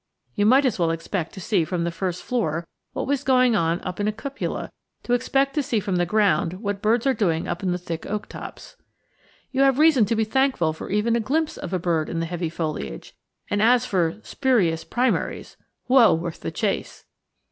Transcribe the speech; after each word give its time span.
You 0.33 0.47
might 0.47 0.65
as 0.65 0.79
well 0.79 0.89
expect 0.89 1.31
to 1.33 1.39
see 1.39 1.63
from 1.63 1.83
the 1.83 1.91
first 1.91 2.23
floor 2.23 2.65
what 2.93 3.05
was 3.05 3.23
going 3.23 3.55
on 3.55 3.79
up 3.81 3.99
in 3.99 4.07
a 4.07 4.11
cupola 4.11 4.63
as 4.63 4.69
to 5.03 5.13
expect 5.13 5.53
to 5.53 5.61
see 5.61 5.79
from 5.79 5.97
the 5.97 6.07
ground 6.07 6.53
what 6.53 6.81
birds 6.81 7.05
are 7.05 7.13
doing 7.13 7.47
up 7.47 7.61
in 7.61 7.71
the 7.71 7.77
thick 7.77 8.07
oak 8.07 8.25
tops. 8.25 8.75
You 9.51 9.61
have 9.61 9.77
reason 9.77 10.05
to 10.05 10.15
be 10.15 10.23
thankful 10.23 10.73
for 10.73 10.89
even 10.89 11.15
a 11.15 11.19
glimpse 11.19 11.55
of 11.55 11.71
a 11.71 11.77
bird 11.77 12.09
in 12.09 12.19
the 12.19 12.25
heavy 12.25 12.49
foliage, 12.49 13.13
and 13.47 13.61
as 13.61 13.85
for 13.85 14.19
'spurious 14.23 14.83
primaries,' 14.83 15.55
"Woe 15.87 16.15
worth 16.15 16.39
the 16.39 16.49
chase!" 16.49 17.05